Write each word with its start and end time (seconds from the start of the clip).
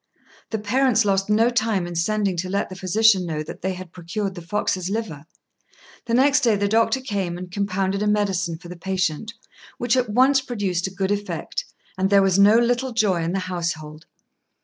The 0.49 0.57
parents 0.57 1.05
lost 1.05 1.29
no 1.29 1.51
time 1.51 1.85
in 1.85 1.93
sending 1.93 2.35
to 2.37 2.49
let 2.49 2.69
the 2.69 2.75
physician 2.75 3.23
know 3.23 3.43
that 3.43 3.61
they 3.61 3.73
had 3.73 3.91
procured 3.93 4.33
the 4.33 4.41
fox's 4.41 4.89
liver. 4.89 5.25
The 6.07 6.15
next 6.15 6.39
day 6.39 6.55
the 6.55 6.67
doctor 6.67 6.99
came 7.01 7.37
and 7.37 7.51
compounded 7.51 8.01
a 8.01 8.07
medicine 8.07 8.57
for 8.57 8.67
the 8.67 8.75
patient, 8.77 9.31
which 9.77 9.95
at 9.95 10.09
once 10.09 10.41
produced 10.41 10.87
a 10.87 10.91
good 10.91 11.11
effect, 11.11 11.65
and 11.99 12.09
there 12.09 12.23
was 12.23 12.39
no 12.39 12.57
little 12.57 12.93
joy 12.93 13.21
in 13.21 13.33
the 13.33 13.39
household. 13.45 14.07